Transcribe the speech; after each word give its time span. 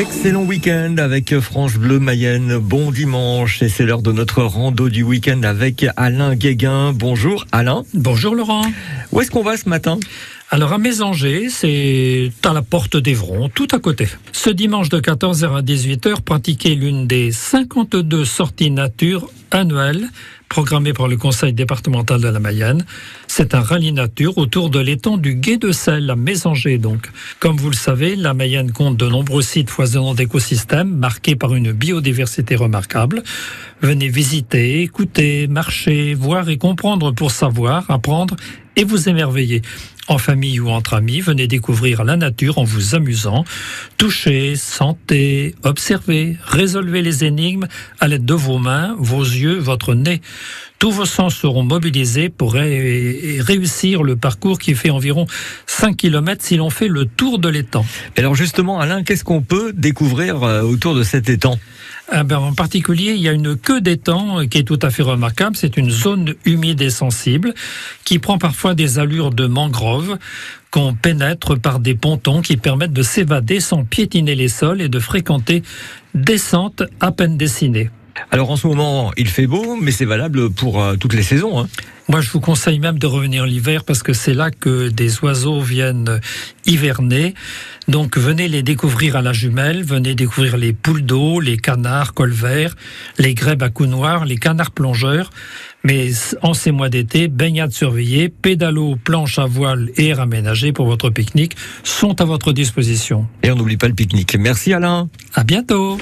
Excellent 0.00 0.44
week-end 0.44 0.94
avec 0.96 1.38
France 1.40 1.74
Bleu 1.74 1.98
Mayenne. 1.98 2.56
Bon 2.56 2.90
dimanche 2.90 3.60
et 3.60 3.68
c'est 3.68 3.84
l'heure 3.84 4.00
de 4.00 4.12
notre 4.12 4.42
rando 4.42 4.88
du 4.88 5.02
week-end 5.02 5.42
avec 5.42 5.84
Alain 5.94 6.34
Guéguin. 6.34 6.94
Bonjour 6.94 7.44
Alain. 7.52 7.82
Bonjour 7.92 8.34
Laurent. 8.34 8.64
Où 9.12 9.20
est-ce 9.20 9.30
qu'on 9.30 9.42
va 9.42 9.58
ce 9.58 9.68
matin? 9.68 10.00
Alors 10.48 10.72
à 10.72 10.78
Mésanger, 10.78 11.50
c'est 11.50 12.32
à 12.46 12.54
la 12.54 12.62
porte 12.62 12.96
d'Evron, 12.96 13.50
tout 13.50 13.68
à 13.72 13.78
côté. 13.78 14.08
Ce 14.32 14.48
dimanche 14.48 14.88
de 14.88 15.00
14h 15.00 15.58
à 15.58 15.60
18h, 15.60 16.22
pratiquez 16.22 16.76
l'une 16.76 17.06
des 17.06 17.30
52 17.30 18.24
sorties 18.24 18.70
nature 18.70 19.28
annuelles 19.52 20.08
programmées 20.48 20.92
par 20.92 21.06
le 21.06 21.16
conseil 21.16 21.52
départemental 21.52 22.20
de 22.20 22.28
la 22.28 22.40
Mayenne. 22.40 22.84
C'est 23.28 23.54
un 23.54 23.60
rallye 23.60 23.92
nature 23.92 24.36
autour 24.36 24.68
de 24.68 24.80
l'étang 24.80 25.16
du 25.16 25.36
Gué 25.36 25.56
de 25.56 25.70
Sel 25.70 26.10
à 26.10 26.16
Mésanger 26.16 26.78
donc. 26.78 27.08
Comme 27.38 27.56
vous 27.56 27.70
le 27.70 27.76
savez, 27.76 28.16
la 28.16 28.34
Mayenne 28.34 28.72
compte 28.72 28.96
de 28.96 29.06
nombreux 29.06 29.42
sites 29.42 29.70
foisonnants 29.70 30.14
d'écosystèmes 30.14 30.94
marqués 30.94 31.36
par 31.36 31.54
une 31.54 31.72
biodiversité 31.72 32.56
remarquable. 32.56 33.22
Venez 33.80 34.08
visiter, 34.08 34.82
écouter, 34.82 35.46
marcher, 35.46 36.14
voir 36.14 36.48
et 36.48 36.58
comprendre 36.58 37.12
pour 37.12 37.30
savoir, 37.30 37.88
apprendre 37.90 38.36
et 38.80 38.84
vous 38.84 39.10
émerveiller. 39.10 39.60
En 40.08 40.16
famille 40.16 40.58
ou 40.58 40.70
entre 40.70 40.94
amis, 40.94 41.20
venez 41.20 41.46
découvrir 41.46 42.02
la 42.02 42.16
nature 42.16 42.56
en 42.56 42.64
vous 42.64 42.94
amusant. 42.94 43.44
Touchez, 43.98 44.56
sentez, 44.56 45.54
observez, 45.64 46.38
résolvez 46.46 47.02
les 47.02 47.24
énigmes 47.24 47.68
à 48.00 48.08
l'aide 48.08 48.24
de 48.24 48.32
vos 48.32 48.58
mains, 48.58 48.96
vos 48.98 49.22
yeux, 49.22 49.58
votre 49.58 49.94
nez. 49.94 50.22
Tous 50.80 50.92
vos 50.92 51.04
sens 51.04 51.34
seront 51.34 51.62
mobilisés 51.62 52.30
pour 52.30 52.54
réussir 52.54 54.02
le 54.02 54.16
parcours 54.16 54.58
qui 54.58 54.74
fait 54.74 54.88
environ 54.88 55.26
5 55.66 55.94
km 55.94 56.42
si 56.42 56.56
l'on 56.56 56.70
fait 56.70 56.88
le 56.88 57.04
tour 57.04 57.38
de 57.38 57.50
l'étang. 57.50 57.84
Alors 58.16 58.34
justement, 58.34 58.80
Alain, 58.80 59.02
qu'est-ce 59.02 59.22
qu'on 59.22 59.42
peut 59.42 59.74
découvrir 59.74 60.42
euh, 60.42 60.62
autour 60.62 60.94
de 60.94 61.02
cet 61.02 61.28
étang? 61.28 61.58
Ah 62.08 62.24
ben, 62.24 62.38
en 62.38 62.54
particulier, 62.54 63.12
il 63.12 63.20
y 63.20 63.28
a 63.28 63.32
une 63.32 63.56
queue 63.56 63.82
d'étang 63.82 64.46
qui 64.48 64.56
est 64.56 64.62
tout 64.62 64.78
à 64.80 64.88
fait 64.88 65.02
remarquable. 65.02 65.54
C'est 65.54 65.76
une 65.76 65.90
zone 65.90 66.34
humide 66.46 66.80
et 66.80 66.88
sensible 66.88 67.52
qui 68.06 68.18
prend 68.18 68.38
parfois 68.38 68.74
des 68.74 68.98
allures 68.98 69.32
de 69.32 69.46
mangrove 69.46 70.16
qu'on 70.70 70.94
pénètre 70.94 71.60
par 71.60 71.80
des 71.80 71.94
pontons 71.94 72.40
qui 72.40 72.56
permettent 72.56 72.94
de 72.94 73.02
s'évader 73.02 73.60
sans 73.60 73.84
piétiner 73.84 74.34
les 74.34 74.48
sols 74.48 74.80
et 74.80 74.88
de 74.88 74.98
fréquenter 74.98 75.62
descentes 76.14 76.84
à 77.00 77.12
peine 77.12 77.36
dessinées. 77.36 77.90
Alors 78.30 78.50
en 78.50 78.56
ce 78.56 78.66
moment, 78.66 79.12
il 79.16 79.28
fait 79.28 79.46
beau, 79.46 79.76
mais 79.80 79.90
c'est 79.90 80.04
valable 80.04 80.50
pour 80.50 80.82
euh, 80.82 80.96
toutes 80.96 81.14
les 81.14 81.22
saisons. 81.22 81.60
Hein. 81.60 81.68
Moi, 82.10 82.20
je 82.20 82.30
vous 82.30 82.40
conseille 82.40 82.80
même 82.80 82.98
de 82.98 83.06
revenir 83.06 83.46
l'hiver 83.46 83.84
parce 83.84 84.02
que 84.02 84.12
c'est 84.12 84.34
là 84.34 84.50
que 84.50 84.88
des 84.88 85.20
oiseaux 85.20 85.60
viennent 85.60 86.20
hiverner. 86.66 87.34
Donc, 87.86 88.18
venez 88.18 88.48
les 88.48 88.64
découvrir 88.64 89.14
à 89.14 89.22
la 89.22 89.32
jumelle, 89.32 89.84
venez 89.84 90.16
découvrir 90.16 90.56
les 90.56 90.72
poules 90.72 91.02
d'eau, 91.02 91.38
les 91.38 91.56
canards 91.56 92.12
colverts, 92.12 92.74
les 93.18 93.34
grèbes 93.34 93.62
à 93.62 93.68
coups 93.68 93.88
noirs, 93.88 94.24
les 94.24 94.38
canards 94.38 94.72
plongeurs. 94.72 95.30
Mais 95.84 96.10
en 96.42 96.52
ces 96.52 96.72
mois 96.72 96.88
d'été, 96.88 97.28
baignades 97.28 97.72
surveillées, 97.72 98.28
pédalo, 98.28 98.96
planches 98.96 99.38
à 99.38 99.46
voile 99.46 99.90
et 99.96 100.08
air 100.08 100.18
aménagé 100.18 100.72
pour 100.72 100.86
votre 100.86 101.10
pique-nique 101.10 101.56
sont 101.84 102.20
à 102.20 102.24
votre 102.24 102.52
disposition. 102.52 103.28
Et 103.44 103.52
on 103.52 103.54
n'oublie 103.54 103.76
pas 103.76 103.86
le 103.86 103.94
pique-nique. 103.94 104.36
Merci 104.36 104.72
Alain. 104.72 105.08
À 105.34 105.44
bientôt. 105.44 105.96